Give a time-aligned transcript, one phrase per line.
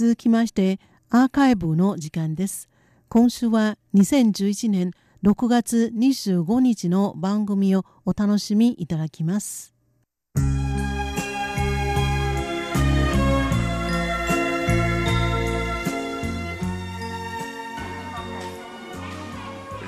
[0.00, 0.80] 続きまして
[1.10, 2.70] アーカイブの時間です。
[3.10, 4.92] 今週は2011年
[5.22, 9.74] 6月25日の番組をお楽しみいただきます。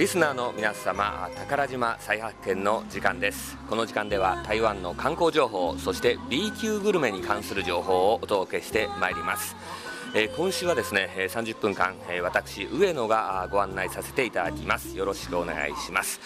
[0.00, 9.54] リスナーの皆様宝島再発見の時間ですこの時間では台湾の観光情報そして B 級グルメに関する情報をお届けしてまいります
[10.12, 14.96] えー、今週はですね30分間、えー、私上野がご案内させていただきます。
[14.96, 16.20] よろしくお願いします。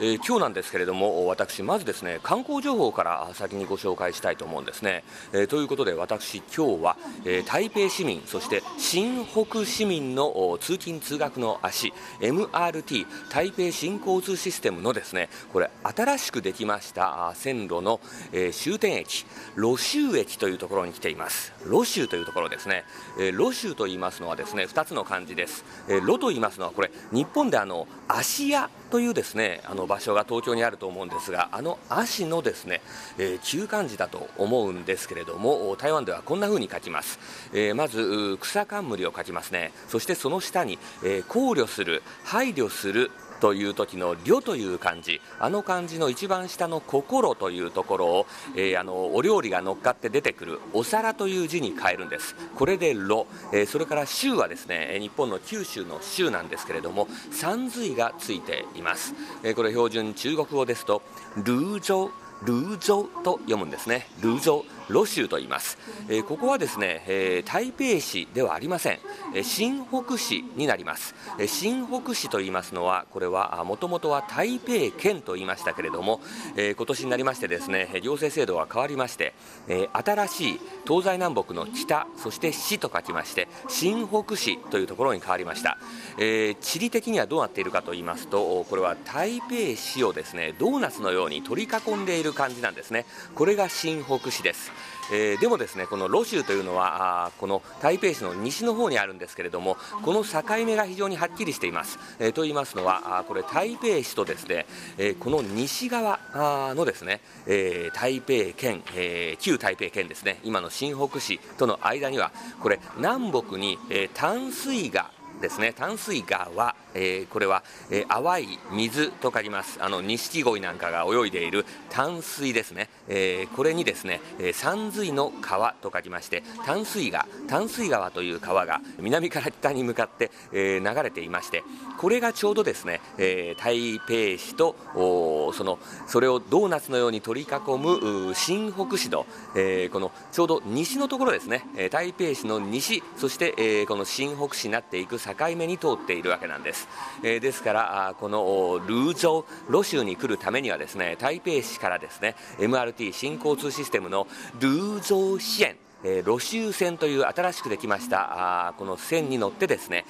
[0.00, 5.02] えー、今日なんですけれども私まずですね観光情報から先にご紹介したいと思うんですね、
[5.32, 18.00] えー、ということで私今日は、えー、台北市民そして新北市民の通勤通学の足 MRT 台北新交通システムのですねこれ新しくできました線路の、
[18.32, 21.52] え終点駅ロ州駅というところに来ています。
[21.64, 22.84] ロ州というところですね、
[23.18, 32.80] えロ州と言いますのはですね2つの漢字です、えロと言いますのはこれ日本であの芦屋というですねあの場所が東京にあると思うんですがあの足のですね、
[33.18, 37.18] えー、旧漢字だと思うんですけれども台湾ではこんな風に書きます、
[37.52, 39.72] えー、まず草冠を書きますね。
[39.88, 45.20] そしてその下に、えー、考慮する配慮するという時の「慮」という漢字。
[45.38, 52.34] あの漢字の一番下の「心」というところを、えー、あのお料理が乗っかって出てくる「お皿」という字に変えるんです。
[52.56, 61.02] これで「炉」えー、それから「州」はですね日本の九州の「州」なんですけれども三髄がついています、えー、これ標準中国語ですと
[61.36, 62.10] 「ルージョ」
[62.42, 64.06] ルージョと読むんですね。
[64.20, 68.98] ルージョロ州と言います、えー、ここはですね、えー、台北市ではありません、
[69.34, 76.20] えー、新北市になります、え新北市と言いますのはこれはもともとは台北県と言いましたけれども、
[76.56, 79.34] え今年になりましてですね行政制度が変わりまして、
[79.68, 85.78] え新しい東西南北の北そして市と書きまして新北市というところに変わりました、
[86.18, 93.04] え地理的にはどうなっているかと言いますとこれは台北市をですねドーナツのように取り囲んでいる感じなんですね。
[93.34, 94.77] これが新北市です。
[95.10, 104.66] えー、でもですねこのロ州というのはこの台北市の西の方にあるんですけれどもこの境目が非常にはっきりしています、えー、と言いますのはあこれ台北市とですね、
[104.98, 115.10] えー、この西側のですね、え台北県、え旧台北県ですね今の新北市との間にはこれ南北に、え淡水河
[115.40, 119.78] ですね淡水川えー、これは、えー、淡い水と書きます。
[119.80, 131.62] あの錦鯉なんかが泳いでいる淡水ですね、えー、これにですね、え山水の川と書きまして淡水川淡水川という川が南から北に向かって、え流れていまして
[131.98, 146.87] これがちょうどですね、え台北市とそのそれをドーナツのように取り囲む新北市の、えこのちょうど西のところですね、え台北市の西そして、えこの新北市になっていく境目に通っているわけなんです。
[147.22, 154.26] えー、ですからこのルージョロ州に来るためにはですね台北市からですね MRT 新交通システムの
[154.60, 160.04] ルージョ支援えー、ロシュー線という新しくできましたあこの線に乗ってですね、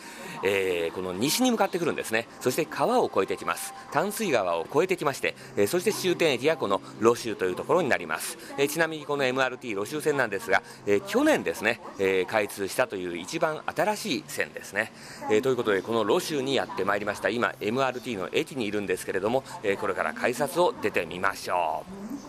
[0.44, 2.26] えー、この西に向かってくるんですね。
[2.40, 3.74] そして川を越えてきます。
[3.92, 14.92] 淡水川を越えてきまして、えー、そして終点駅がこのロシューというところになります、えー、ちなみにこの MRT ロシュー線なんですが、えー、去年ですね、えー、開通したという一番新しい線ですね、
[15.30, 17.28] えー、ということでこのロシューにやってまいりました。
[17.28, 21.84] 今 MRT の駅にいるんですけれども、えー、これから改札を出てみましょ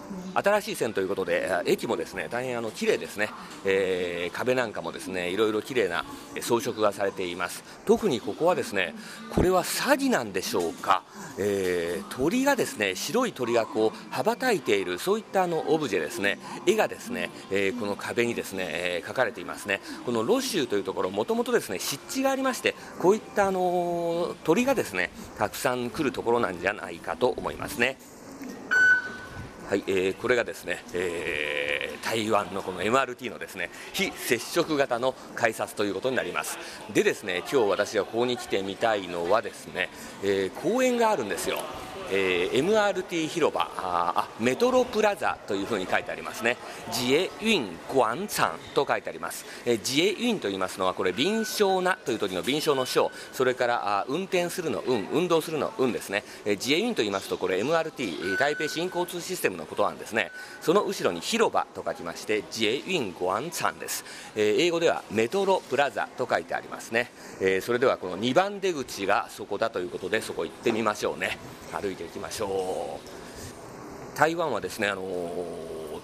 [0.06, 0.09] う。
[0.42, 3.30] 新しい線ということで駅もですね大変あの綺麗ですね、
[3.66, 6.06] えー、壁なんかもですねいろいろ綺麗な
[6.42, 7.64] 装飾がされています。
[7.86, 8.96] 特にここはですね
[9.34, 11.04] これは詐欺なんでしょうか、
[11.38, 16.40] えー、鳥がですね白い鳥がこう羽ばたいているそういったあのオブジェですね。
[16.66, 19.82] 絵がですね、えー、この壁にですね、え描かれていますね。
[20.06, 27.98] このロシューというところもともとですね湿地がありましてこういったあの鳥がですねたくさん来るところなんじゃないかと思いますね。
[29.70, 36.58] はい、えー、これがですね、えー、台湾のこの MRT のですね非接触型の改札ということになります。
[36.92, 39.90] でですね今日私がここに来てみたいのはですね、
[40.24, 41.60] えー、公園があるんですよ。
[42.12, 46.58] えー、MRT 広場あメトロプラザというふうに書いてありますね。
[46.88, 60.32] 自衛運廣場と書いてあります、えー、自衛運と言いますのはこれ臨床なという時の臨床の章それからあ運転するの運運動するの運ですね、えー、自衛運と言いますとこれ MRT 台北新交通システムのことなんですね。
[60.62, 64.04] その後ろに広場と書きまして自衛運廣場です、
[64.36, 67.12] えー、英語ではメトロプラザと書いてありますね、
[67.42, 71.38] えー、それではこの2番出口がそこだということでそこ行ってみましょうね。
[71.72, 73.00] 歩いていきましょ
[74.16, 75.04] う台湾はですねあの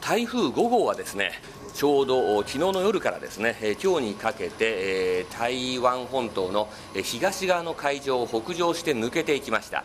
[0.02, 1.32] 台風5号はですね
[1.74, 6.70] ちょうど昨日の夜からですね、え今日にかけて、え台湾本島の
[7.04, 9.84] 東側の海上を北上して抜けていきました。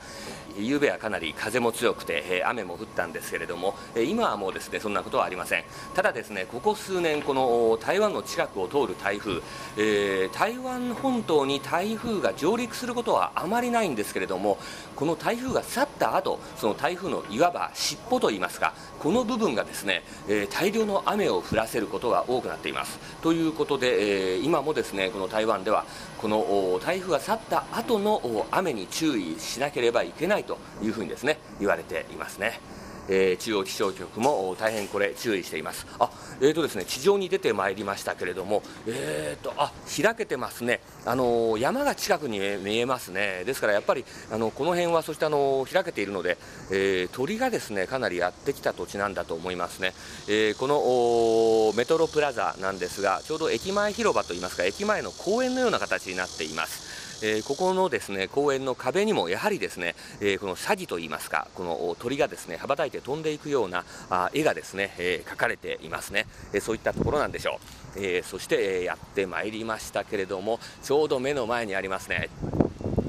[0.61, 5.65] 夕べはかなり風も強くて、雨も降ったんですけれども、今はもうですねそんなことはありません。
[5.95, 9.41] ただですねここ数年この台湾の近くを通る台風、
[9.77, 14.59] えー、台湾本島に台風が上陸することはあまりないんですけれども
[14.97, 22.99] この台風が去った後その台風のいわば尻尾といいますかこの部分がですね、え、大量の雨を降らせることが多くなっています。
[23.23, 25.87] ということで、え、今もですねこの台湾では
[26.21, 32.61] この台風が去った後の雨に注意しなければいけないというふうにですね言われていますね。
[33.09, 35.87] えー、中央気象局も大変これ注意しています。
[35.99, 36.11] あ、
[36.41, 40.81] えーとですね地上に出てまいりましたけれども、えーとあ開けてますね。
[41.05, 43.45] あの山が近くに見えますね。
[43.45, 46.37] ですからやっぱりあのこの辺はそしてあの開けているので、
[46.71, 49.93] えー、鳥がですねかなりやってきた土地なんだと思いますね。
[50.29, 56.90] えー、このメトロプラザなんですがちょうど駅前広場といいますか駅前の公園のような形になっています。
[57.23, 67.61] えー、ここのですね公園の壁にもやはりですね、えー、この詐欺といいますかこの鳥がですね羽ばたいて飛んでいくようなあ絵がですね、えー、描かれていますね、えそういったところなんでしょ
[67.97, 72.29] う、えそして、えやってまいりましたけれどもちょうど目の前にありますね。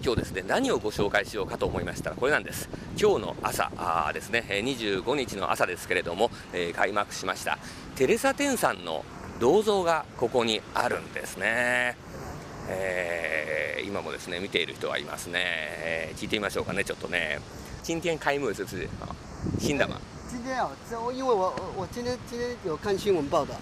[0.03, 2.69] 今日ですね何をご紹介しようかと思いましたらこれなんです。
[2.99, 7.57] 今日の朝あですね25日の朝ですけれども、え開幕しました。
[7.95, 9.05] テレサ・テンさんの
[9.39, 11.95] 銅像がここにあるんですね。
[12.67, 13.31] えー、
[13.91, 17.41] 今もですね見ている人はいますね、えー、聞いてみましょうかねちょっとね
[17.83, 18.88] 今天開幕是不是
[19.59, 19.99] 新的吗
[20.29, 20.71] 今天啊，
[21.13, 23.53] 因为我我今天今天有看新闻报道，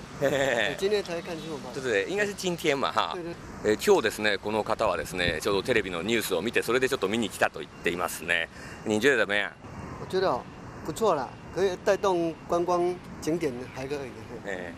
[0.78, 1.82] 今天才看新闻报道。
[1.82, 3.18] 对对，应该是今天嘛哈。
[3.66, 8.50] え今日ですねこの方はですねちょうどテレビのニュースを見てそれでちょっと見に来たと言っていますね。
[8.86, 9.50] 你觉得怎么样？
[10.00, 10.40] 我觉得
[10.86, 14.12] 不错啦，可以带动观光景点还可以。
[14.46, 14.72] え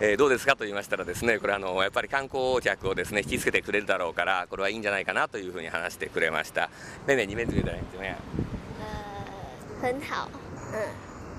[0.00, 6.68] えー、どうですかと言いましたらですねこれあのやっぱり観光客をですね引きつけてくれるだろうからこれはいいんじゃないかなというふうに話してくれました。
[7.06, 8.16] 妹妹你们觉得怎么样
[8.80, 10.28] 呃很好。
[10.72, 10.80] 嗯。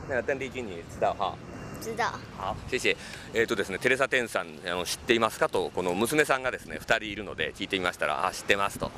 [0.08, 1.36] 那个邓丽君你知道哈
[1.82, 2.06] 知道。
[2.38, 2.96] 好谢謝
[3.34, 8.92] えーとですね、テレサ・テンさんあの知っていますかとこの娘さんがですね2人いるので聞いてみましたらあ知ってますと。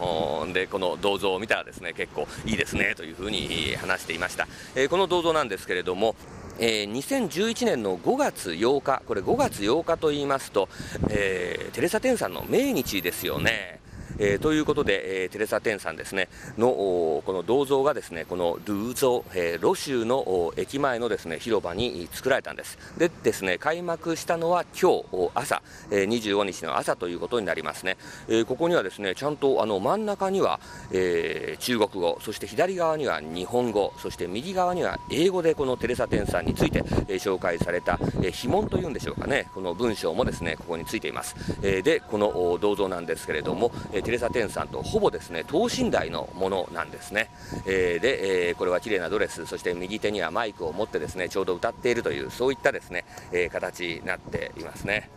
[0.53, 6.15] でこの銅像を見たらですね結構いいですねというふうに話していました、えー、この銅像なんですけれども
[6.59, 10.69] えー、2011年の5月8日、これ5月8日と言いますと、
[11.09, 13.79] えー、テレサ・テンさんの命日ですよね。
[14.19, 22.77] えー、ということで、えー、テレサ・テンさんですねのこの銅像がですねこのルーゾ、えー、ロ州の駅前のですね広場に作られたんです。
[22.97, 25.61] でですね開幕したのは今日朝、
[25.91, 27.97] えー、25日の朝ということになりますね、
[28.27, 30.59] えー、ここにはですねちゃんとあの真ん中には、
[30.91, 39.47] えー、中国語そして左側には日本語そして右側には英語でこのテレサ・テンさんについて、えー、紹介された、えー、碑文というんでしょうかね。
[39.53, 47.29] この文章もですねここについています、えー、でこの銅像なんですけれども、えーテレサ・テンさんとほぼですね等身大のものなんですね、
[47.65, 55.09] えー、で、えー、これは綺麗なドレスそして右手にはマイクを持ってですねちょうど歌っているというそういったですね、えー、形になっていますね。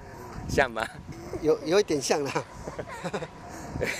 [0.49, 0.89] シャンマ
[1.41, 2.33] 有有一点像な。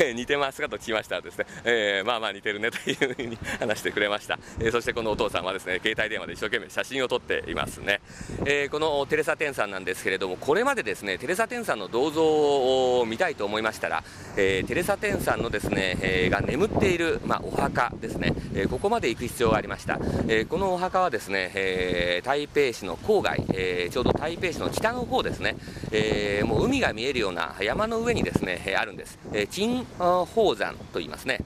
[0.01, 8.01] え 似てますかと聞きましたらですね、えー、まあまあ似てるねというふうに話してくれました、えー、そしてこのお父さんはですね携帯電話で一生懸命写真を撮っていますね、
[8.45, 14.05] え、このテレサ・テンさんなんですけれどもこれまでですねテレサ・テンさんの銅像を見たいと思いましたら、
[14.37, 19.99] えテレサ・テンさんのですね、えが眠っている、まあ、お墓ですね、えここまで行く必要がありました、
[20.29, 25.57] えこのお墓はですね、え台北市の郊外、えちょうど台北市の北の方ですね、
[25.93, 30.25] えもう海が見えるような山の上にですね、あるんです、え金宝
[30.57, 31.39] 山と言いますね。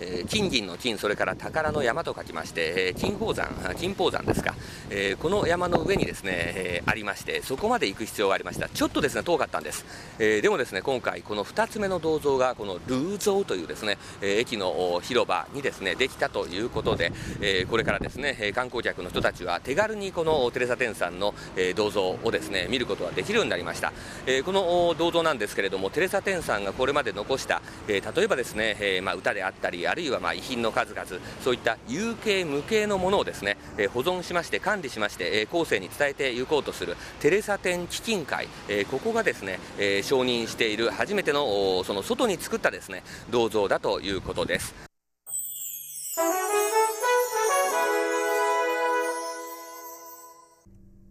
[0.00, 4.54] えー、金銀の金、それから宝の山と書きまして、え、金宝山、金宝山ですか、
[4.88, 8.68] え、この山の上にですね、えありまして、そこまで行く必要がありました。
[8.68, 9.84] ちょっとですね、遠かったんです。
[10.18, 23.92] えでもですね、今回、この2つ目の銅像が、このルーゾーというですね、え駅の広場にですね、できたということで、えこれからですね、観光客の人たちは手軽にこのテレサテンさんの、え銅像をですね、見ることができるようになりました。
[24.26, 31.06] えこの銅像なんですけれども、テレサテンさんがこれまで残した、え例えばですね、えまあ、歌であったり、あるいはまあ遺品の数々
[31.42, 44.89] そういった有形無形のものをですね、え保存しまして管理しまして、え後世に伝えていこうとするテレサ展基金会、えここがですね、え承認している初めてのその外に作ったですね銅像だということです。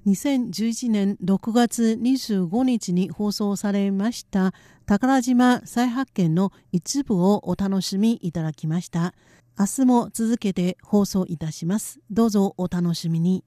[0.08, 4.54] 2011年6月25日に放送されました
[4.86, 9.14] 宝島再発見の一部をお楽しみいただきました。
[9.60, 12.00] 明日も続けて放送いたします。
[12.10, 13.44] どうぞお楽しみに。